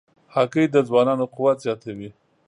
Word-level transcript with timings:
هګۍ 0.35 0.65
د 0.73 0.77
ځوانانو 0.87 1.25
قوت 1.35 1.57
زیاتوي. 1.65 2.09